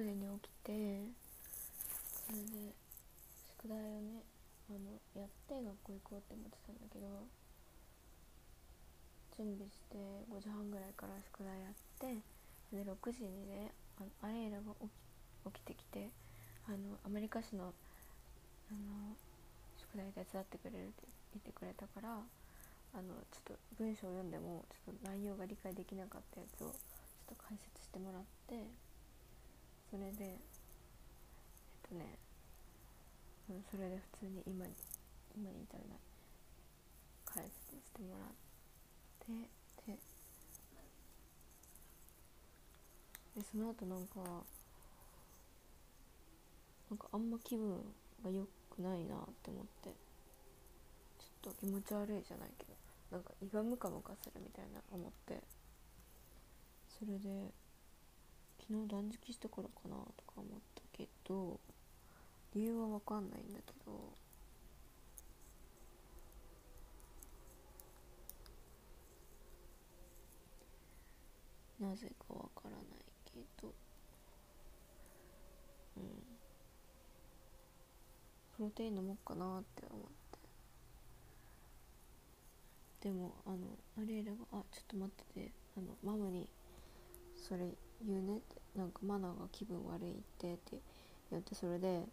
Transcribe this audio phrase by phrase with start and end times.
[0.00, 0.72] 6時に起きて
[2.24, 2.72] それで
[3.60, 4.24] 宿題をね
[4.70, 7.28] あのやって学校行こうって思ってたんだけど
[9.36, 10.00] 準備して
[10.32, 12.16] 5時半ぐらいから宿題やって
[12.72, 14.90] で6時にねあのアレイラが起き
[15.40, 16.08] 起きてきて
[16.68, 19.12] あのアメリカ史のあの
[19.76, 21.04] 宿題手伝ってくれるって
[21.36, 22.24] 言ってくれたから
[22.94, 28.64] あのちょっと文章を読んでもちょっと内容が理解できなかったやつをちょっと解説してもらって
[29.90, 30.38] それでえっ
[31.88, 32.16] とね、
[33.50, 34.72] うん、それで普通に今に
[35.36, 35.98] 今に至るない
[37.24, 38.28] 解説してもらっ
[39.18, 39.98] てで
[43.34, 44.20] でその後なんか
[46.90, 47.78] なんかあんま気分
[48.24, 49.90] が良くないなって思って
[51.18, 52.74] ちょっと気持ち悪いじゃないけど
[53.10, 55.42] なんか胃がムカムカするみたいな思って
[56.98, 57.52] それで
[58.70, 61.58] 昨日断食したからかなとか思ったけど
[62.54, 64.14] 理由は分かんないんだけど
[71.80, 72.82] なぜかわからない
[73.24, 73.74] けど
[75.96, 76.04] うん。
[78.56, 80.02] プロテイン飲もうかなって思っ
[83.00, 83.08] て。
[83.08, 83.56] でもあの
[83.98, 86.48] アリエルが「あちょっと待っててあのママに
[87.34, 90.78] それ言うね」ってなんかマナが気分悪いってって
[91.30, 92.04] 言ってそれで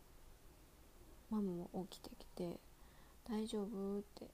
[1.29, 2.59] ママも起きてきて
[3.29, 4.27] 「大丈夫?」って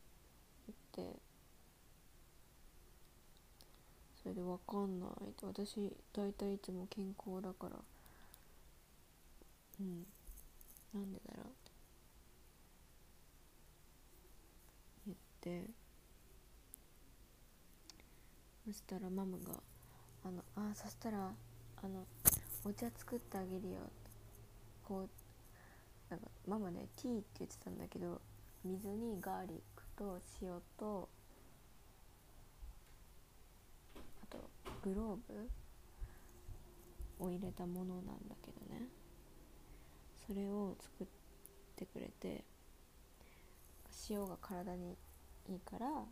[0.97, 1.19] 言って
[4.21, 7.77] それで分かんないって私大体いつも健康だから
[9.79, 10.05] うん
[10.93, 11.71] なんでだろうって
[15.07, 15.17] 言っ
[15.65, 15.69] て
[18.65, 19.61] そしたらママが
[20.23, 21.33] 「あのあそしたら
[21.83, 22.05] あの
[22.63, 23.79] お茶作ってあげるよ」
[24.83, 25.09] こう
[26.09, 28.21] なんかママねティーって言ってたんだけど
[28.63, 31.09] 水にガーリックと塩と
[34.23, 34.49] あと
[34.81, 35.49] グローブ
[37.25, 38.87] を入れたものなんだけどね。
[40.25, 41.07] それを作っ
[41.75, 42.43] てくれて
[44.09, 44.95] 塩が体に
[45.49, 46.07] いいからこ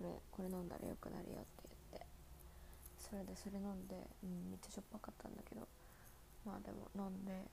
[0.00, 1.71] れこれ飲んだらよくなるよって
[3.12, 5.68] それでそれ飲んで、うん、めっちゃしょっぱかったんだけど
[6.48, 7.44] まあでも飲んで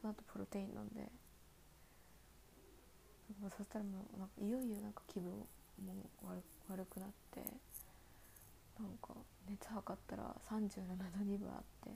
[0.00, 1.04] その後プロテイン飲んで
[3.52, 6.40] そしたらもうなんかいよいよなんか気分も悪
[6.72, 7.44] 悪くなって
[8.80, 9.12] なんか
[9.46, 11.90] 熱測ったら37度2分あって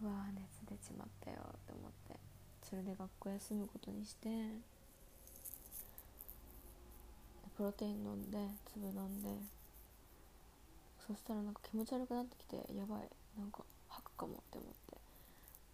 [0.00, 2.14] うわー熱出ちまったよって思って
[2.62, 4.28] それで学校休むことにして
[7.56, 8.38] プロテイン飲んで
[8.72, 9.61] 粒飲んで
[11.06, 13.08] そしたらなんか気持ち悪くなってきてやばい
[13.38, 14.96] なんか吐くかもって思って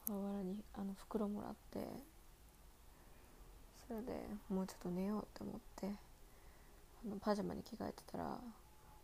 [0.06, 1.86] 母原にあの袋もらって
[3.86, 4.12] それで
[4.48, 5.86] もうちょっと寝ようって思って
[7.06, 8.24] あのパジャマに着替えてたら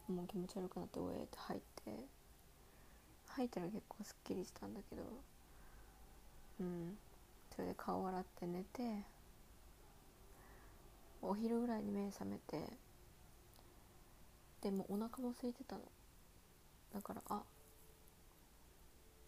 [0.09, 1.93] もう気持ち悪くなっておえって入って
[3.29, 5.03] 入ったら結構すっきりしたんだけど
[6.61, 6.97] うん
[7.55, 9.05] それで顔洗って寝て
[11.21, 12.59] お昼ぐらいに目覚めて
[14.63, 15.83] でもお腹も空いてたの。
[16.95, 17.43] だからあ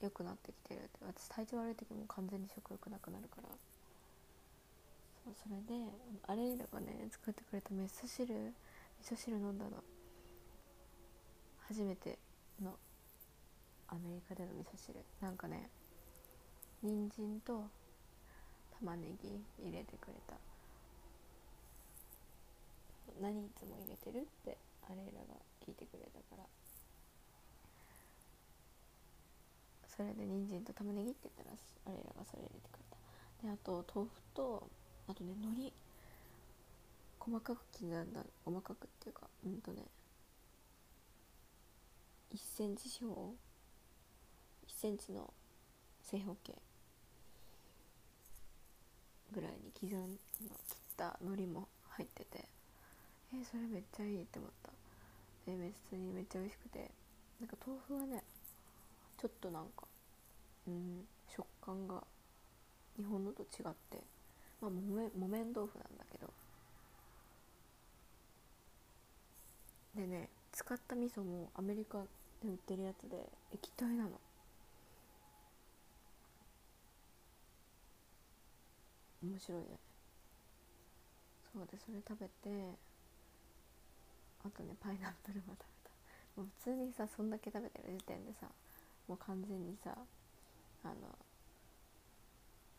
[0.01, 3.49] 良くなってきてるって私体調悪い時も完全に食欲なくなるから。
[5.25, 5.85] そうそれで
[6.29, 8.33] アレイラがね作ってくれた味噌汁
[9.03, 9.83] 味噌汁飲んだの。
[11.67, 12.19] 初めて
[12.63, 12.77] の
[13.89, 15.01] アメリカでの味噌汁。
[15.21, 15.69] なんかね
[16.83, 17.65] 人参と
[18.79, 20.35] 玉ねぎ入れてくれた。
[23.21, 24.57] 何いつも入れてるって
[24.89, 26.45] アレイラが聞いてくれたから。
[29.97, 33.47] それで人参と玉ねぎって言ったらアレイラがそれ入れてくれた。
[33.47, 34.69] であと豆腐と
[35.09, 35.73] あとね海苔。
[37.19, 39.83] 細かく刻んだ細かくっていうかうんとね
[42.33, 43.35] 1センチ四方。
[44.69, 45.33] 1センチの
[46.03, 46.53] 正方形。
[49.33, 50.51] ぐらいに刻ん切っ
[50.97, 52.45] た海苔も入ってて。
[53.33, 54.71] えー、それめっちゃいいって思った。
[55.51, 56.91] で別にめっちゃ美味しくて。
[57.41, 58.23] なんか豆腐はね
[59.19, 59.85] ちょっとなんか
[60.67, 62.03] うん食感が
[62.97, 63.99] 日本のと違って
[64.61, 66.33] まあ木綿木綿豆腐なんだけど。
[69.95, 72.03] でね使った味噌もアメリカ
[72.43, 73.17] で売ってるやつで
[73.53, 74.11] 液体なの。
[79.23, 79.67] 面白いね。
[81.53, 82.77] そうでそれ食べて
[84.45, 86.41] あとねパイナップルも食べた。
[86.43, 88.47] もう普通にさそんだけ食べてる時点でさ
[89.09, 89.97] もう完全にさ
[90.85, 90.95] あの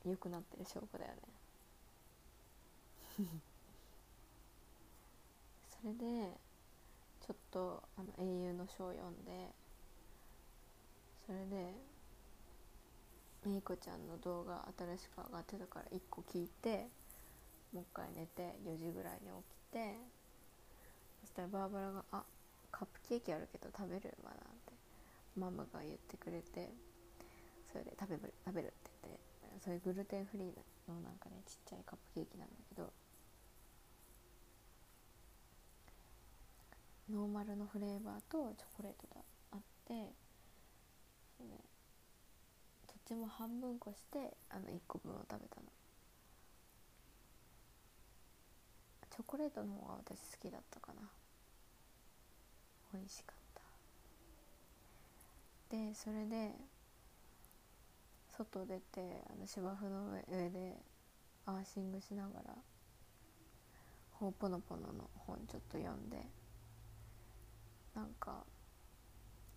[0.05, 1.21] 良くなってる証拠だよね。
[5.81, 6.37] それで
[7.21, 9.53] ちょっとあの英雄の書を読んで
[11.25, 11.73] それで
[13.45, 16.87] めいこちゃんの動画新しく上がってたから1個聞いて
[17.73, 19.95] もう一回寝て4時ぐらいに起きて
[21.21, 22.23] そしたらバーバラが「あ
[22.71, 24.15] カップケーキあるけど食べる？
[24.23, 24.76] まだ」って
[25.37, 26.69] ママが言ってくれて
[27.71, 29.19] それで食べる食べるって言って
[29.63, 32.91] それグルテンフリーのなんかねちっちゃいカップケーキなんだけど
[37.11, 40.11] ノーマルのフレーバーとチョコレートがあってね
[42.87, 45.67] どっちも半分こしてあの1個分を食べたの。
[49.09, 51.01] チョコレートの方が私好きだったかな。
[52.93, 53.46] 美味しかった。
[55.69, 56.51] でそれで
[58.29, 60.77] 外出てあの芝生の上で
[61.45, 62.55] アーシングしながら
[64.13, 66.17] 「ほうぽのぽの」の本ちょっと読んで
[67.95, 68.43] なんか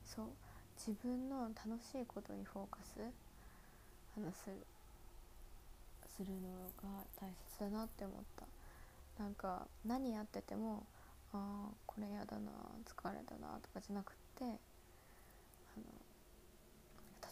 [0.05, 0.29] そう
[0.77, 3.01] 自分の楽しいことにフォーカス
[4.15, 4.51] 話す
[6.17, 6.49] するの
[6.83, 8.47] が大切だなって思った。
[9.21, 10.87] なんか何やってても
[11.35, 12.51] ああこれやだな
[12.87, 14.59] 疲れたなとかじゃなくって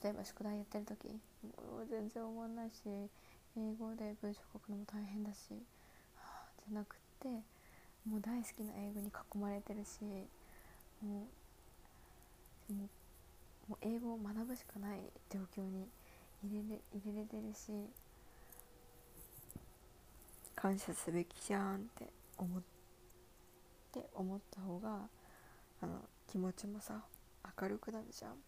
[0.03, 1.09] 例えば宿題やってる時
[1.43, 2.75] もう全然思わないし
[3.57, 5.51] 英語で文章書くのも大変だし、
[6.17, 7.29] はあ、じゃなくって
[8.09, 10.03] もう大好きな英語に囲まれてるし
[11.03, 11.27] も
[12.71, 15.01] うもう英語を学ぶしかない
[15.31, 15.89] 状況に
[16.45, 17.73] 入れれ入れれてるし
[20.55, 22.07] 感謝すべきじゃんって
[22.37, 22.63] 思っ
[23.93, 25.09] て思った方が
[25.83, 26.01] あの
[26.31, 27.03] 気持ちもさ
[27.61, 28.48] 明るくなるじゃん。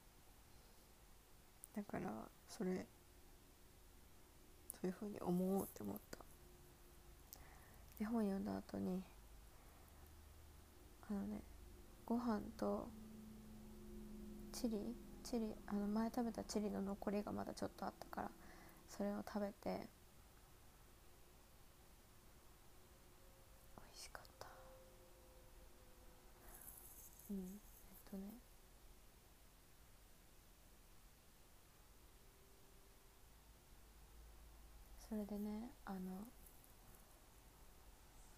[1.76, 2.10] だから
[2.48, 2.86] それ
[4.72, 6.18] そういうふうに思おうって思った。
[8.00, 9.02] 絵本読んだ後に
[11.10, 11.42] あのね
[12.06, 12.88] ご飯と
[14.52, 18.30] チリチリあの前食べたチリの残りがまだちょっとあったから
[18.88, 19.70] それを食べて美
[23.92, 24.46] 味しかった。
[27.30, 27.40] うんえ
[28.08, 28.49] っとね。
[35.20, 35.98] れでねあの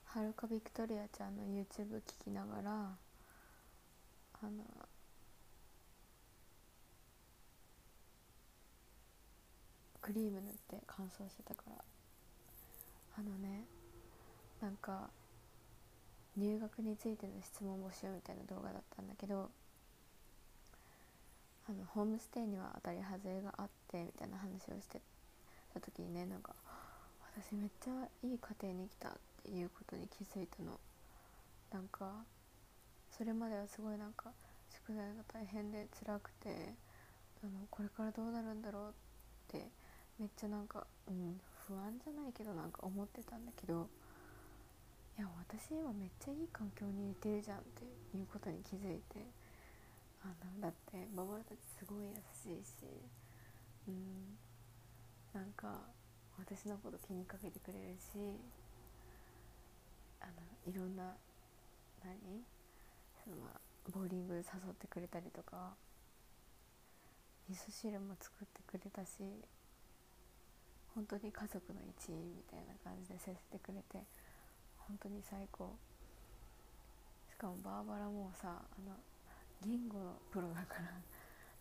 [0.05, 2.97] はるかビクトリアちゃんの YouTube 聞きながらあ
[4.43, 4.65] の
[10.01, 11.77] クリーム塗って乾燥してたから
[13.19, 13.65] あのね
[14.61, 15.11] なんか
[16.37, 19.51] 入学についての質問募集みたいな動画だったんだけど
[21.69, 25.01] あのホームステイには当たり外れがあってみたいな話をして
[25.73, 26.55] た時にねなんか
[27.35, 29.13] 私めっちゃいい家庭に来たっ
[29.43, 30.79] ていうことに気づいたの。
[31.73, 32.25] なんか
[33.11, 34.31] それまではすごいなんか
[34.71, 36.75] 宿題が大変で辛くて
[37.43, 39.69] あのこれからどうなるんだろうって
[40.19, 43.89] めっちゃなんか、うん、不安じゃないけどなんか思ってたんだけど
[45.19, 47.85] いや私今めっちゃいい環境にいてるじゃんって
[48.17, 49.25] いうことに気づいて
[50.23, 52.71] あのだってババラたちすごい優しいし
[53.89, 54.37] うん
[55.35, 55.81] なんか
[56.39, 58.19] 私のこと気にかけてくれるし
[60.21, 60.33] あの
[60.67, 61.15] いろんな
[62.05, 62.43] 何？
[63.25, 63.37] その
[63.93, 65.75] ボーリング誘ってくれたりとか
[67.49, 69.23] 味噌汁も作ってくれたし
[70.95, 74.05] 本当に家族の一員みたいな感じで接してくれて
[74.77, 75.77] 本当に最高。
[77.31, 78.95] しかもバーバラもさあの
[79.65, 80.91] 言語のプロだから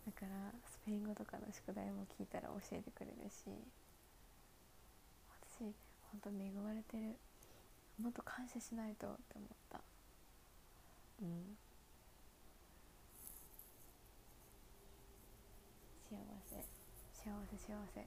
[0.06, 3.50] だからスペイン語とかの宿題も聞いたら教えてくれるし。
[5.62, 5.74] 私
[6.10, 7.16] 本当恵まれてる。
[8.02, 9.80] もっと感謝しないとって思った。
[11.22, 11.56] うん。
[16.10, 16.16] 幸
[16.50, 16.56] せ。
[17.12, 18.00] 幸せ幸せ。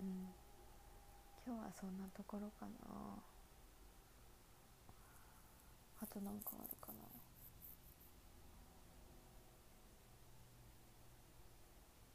[0.00, 0.28] うん。
[1.46, 2.70] 今日はそんなところかな。
[6.02, 7.21] あと何かあるかな。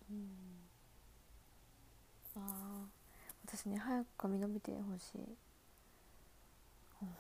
[0.10, 0.28] うん。
[2.36, 2.86] あ
[3.46, 5.38] 私ね早く髪伸びてほしい。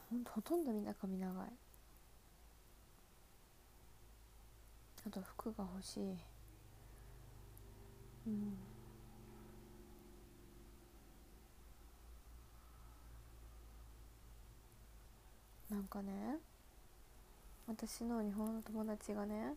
[0.09, 1.47] ほんとほとんどみんな髪長い。
[5.05, 6.17] あと服が欲しい。
[8.27, 8.53] うん。
[15.69, 16.37] なんかね
[17.67, 19.53] 私の日本の友達がね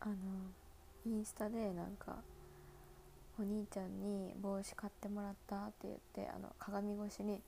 [0.00, 0.14] あの
[1.06, 2.16] インスタでなんか
[3.38, 5.94] お兄ちゃんに帽子買ってもらったって言っ
[6.26, 7.40] てあの鏡越しに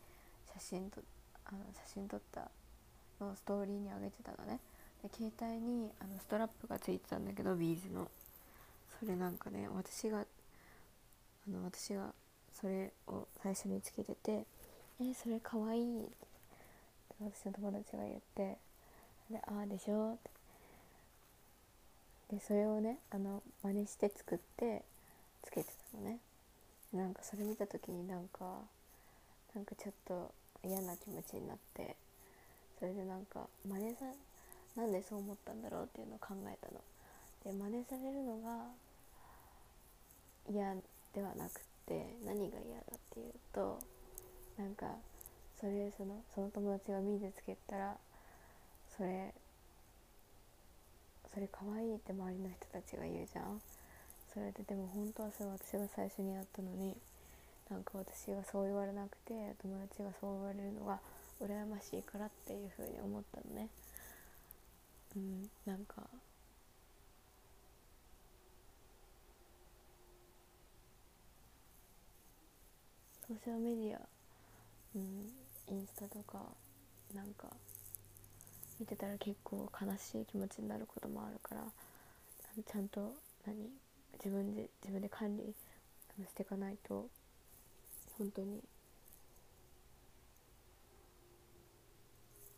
[0.55, 1.01] 写真と
[1.45, 2.49] あの写真撮った
[3.21, 4.61] のをストーリーに上げてたのね。
[5.03, 8.09] で携帯にあのストラップがついてたんだけどビーズの。
[9.01, 10.25] それなんかね私があ
[11.51, 12.13] の私が
[12.53, 14.45] それを最初につけてて
[15.01, 16.17] 「えそれかわいい」って
[17.21, 18.59] 私の友達が言って
[19.31, 20.31] 「でああでしょ」って
[22.31, 24.83] でそれをねあの真似して作って
[25.43, 26.19] つけてたのね。
[26.93, 28.45] なんかそれ見た時になんか
[29.55, 30.33] なんかちょっと
[30.65, 31.97] 嫌な気持ちになって
[32.79, 34.07] それでなんか真似さ
[34.77, 36.81] なんでそう思ったんだろうっていうのを考えたの。
[37.45, 38.67] で真似されるのが
[40.51, 40.75] 嫌
[41.15, 43.79] ではなくて何が嫌だっていうと
[44.57, 44.87] なんか
[45.61, 47.97] それそのその友達が見でつけたら
[48.97, 49.35] それ
[51.33, 53.61] それ可愛いって周りの人たちが言うじゃん。
[54.33, 56.97] それででも本当はそれ私が最初にやったのに
[57.71, 61.01] なんか私がそう言われなくて友達がそう言われるのが
[61.41, 63.69] 羨ましいからっていうふうに思ったのね。
[65.17, 66.03] うんなんか
[73.27, 74.01] ソーシャルメディア、
[74.95, 75.29] うん、
[75.69, 76.47] インスタとか
[77.15, 77.49] なんか
[78.81, 81.63] 見てたら結構悲しい気持ちになることもあるから
[82.67, 83.15] ちゃんと
[83.47, 83.57] 何
[84.15, 85.55] 自分で自分で管理
[86.27, 87.09] していかないと
[88.19, 88.63] 本当に。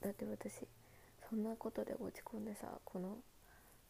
[0.01, 0.67] だって私
[1.29, 3.19] そんなことで落ち込んでさこの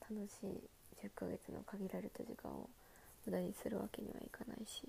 [0.00, 0.60] 楽しい
[1.00, 2.68] 10ヶ月の限られた時間を
[3.26, 4.82] 無駄にするわけにはいかないし。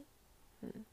[0.64, 0.86] うん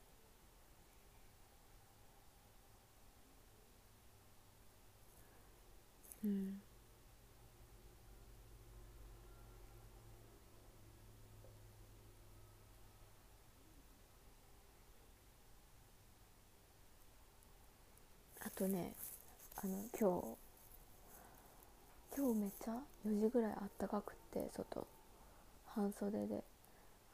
[6.25, 6.61] うん
[18.41, 18.93] あとね
[19.63, 20.37] あの今日
[22.19, 22.73] 今日めっちゃ
[23.07, 24.85] 4時ぐらいあったかくって外。
[25.77, 26.43] 半袖で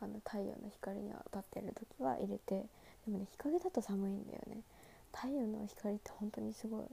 [0.00, 2.64] あの太陽の光に当たってる時は入れて
[3.04, 4.62] でもね日陰だと寒いんだよね。
[5.14, 6.84] 太陽の光って本当にすごい。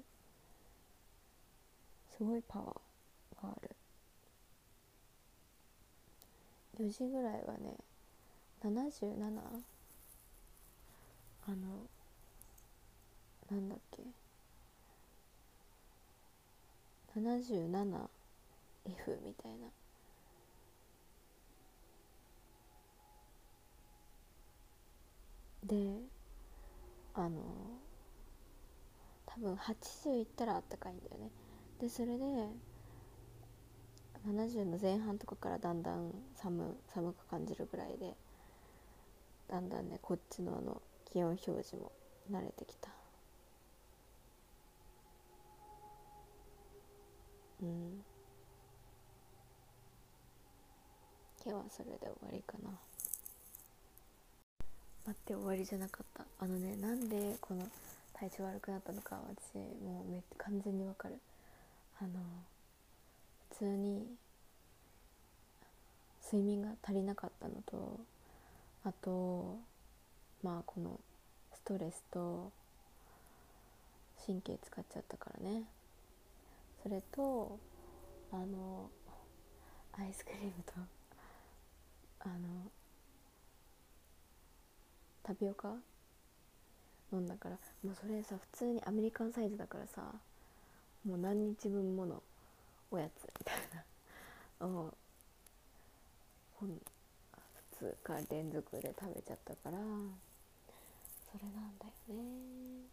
[2.17, 3.70] すごいパワーがある。
[6.77, 7.77] 4時ぐらいはね
[8.65, 9.31] 77
[11.48, 11.55] あの
[13.50, 14.20] なんだっけ？
[17.15, 18.09] 77F
[19.23, 19.67] みたいな。
[25.63, 26.01] で
[27.13, 27.39] あの
[29.25, 31.29] 多分80いったらあったかいんだよね。
[31.79, 32.23] でそれで
[34.27, 38.15] 70の前半とかからだんだん寒寒く感じるぐらいで
[39.49, 41.91] だんだんねこっちのあの気温表示も
[42.31, 43.00] 慣れてきた。
[47.61, 48.03] うん。
[51.43, 52.69] 今日はそれで終わりかな。
[55.05, 56.25] 待って終わりじゃなかった。
[56.39, 57.67] あのねなんでこの
[58.13, 61.19] 体調悪くなったのか私もうめ完全にわかる。
[61.99, 62.09] あの
[63.51, 64.07] 普通に
[66.23, 67.99] 睡眠が足りなかったのと
[68.83, 69.59] あと
[70.41, 70.99] まあこの
[71.53, 72.51] ストレスと
[74.25, 75.63] 神経使っちゃったからね。
[76.81, 77.59] それと
[78.31, 78.89] あの
[79.93, 80.73] アイスクリームと
[82.21, 82.71] あの
[85.23, 85.75] タピオカ
[87.13, 90.01] 飲んだからもうそれさ普通にアメリカンサイズだからさ
[91.05, 92.23] もう何日分もの
[92.89, 93.55] おやつみたい
[94.59, 94.93] なを
[97.81, 99.77] 2日連続で食べちゃったから
[101.31, 102.91] それなんだよね。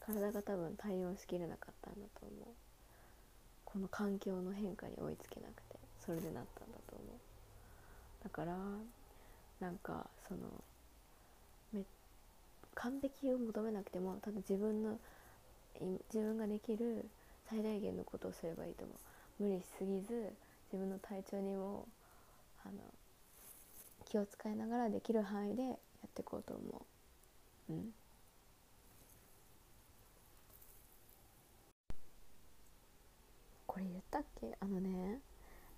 [0.00, 2.65] 体が多分対応しきれなかったんだと思う。
[3.76, 8.24] この環境の変化に追いつけなくてそれでなったんだと思う。
[8.24, 8.56] だから
[9.60, 10.40] なんかその
[11.74, 11.82] め
[12.74, 14.98] 完璧を求めなくてもただ自分の
[15.78, 17.04] 自分ができる
[17.50, 18.94] 最大限のことをすればいいと思
[19.38, 19.42] う。
[19.42, 20.32] 無理しすぎず
[20.72, 21.86] 自分の体調にも
[22.64, 22.78] あの
[24.06, 25.76] 気を使いながらできる範囲でやっ
[26.14, 26.82] ていこうと思
[27.68, 27.72] う。
[27.74, 27.92] うん。
[33.76, 34.56] これ言ったっけ？
[34.58, 35.20] あのね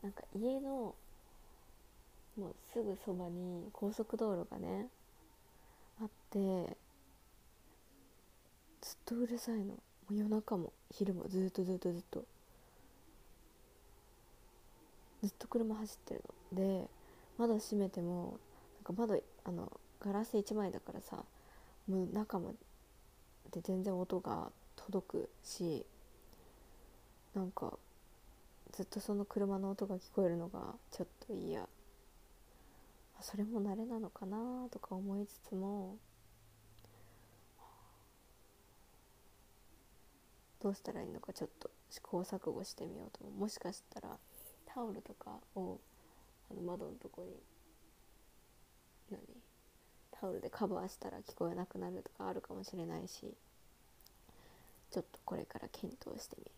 [0.02, 0.94] なんか家の
[2.38, 4.86] もうすぐそばに高速道路がね
[6.00, 6.76] あって
[8.80, 9.74] ずっとうるさいの。
[10.12, 12.24] う夜中も昼もずっとずっとずっと。
[15.24, 16.80] ずっと車走ってるの。
[16.82, 16.88] で
[17.36, 18.38] 窓閉めても
[18.86, 21.24] なんか窓あのガラス1枚だからさ
[21.88, 22.52] もう中ま
[23.50, 25.84] で全然音が届くし
[27.34, 27.76] なんか
[28.72, 31.68] ずっとその車の音が聞こえるのがちょっと嫌。
[33.20, 35.96] それも慣れなのかなとか思いつつも。
[40.60, 44.16] どうしたらいいのかちょっと試行錯誤してみようともしかしたら
[44.66, 45.78] タオルとかを
[46.50, 47.28] あの窓のとこに
[49.10, 49.20] 何？
[50.10, 53.32] タオルでカバーしたら聞こえなくなるとかあるかもしれないし
[54.90, 56.50] ちょっとこれから検討してみる。